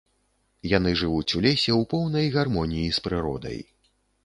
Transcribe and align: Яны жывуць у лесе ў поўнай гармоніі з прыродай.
Яны 0.69 0.93
жывуць 1.01 1.35
у 1.41 1.43
лесе 1.47 1.71
ў 1.79 1.87
поўнай 1.93 2.27
гармоніі 2.39 2.89
з 2.99 3.07
прыродай. 3.09 3.63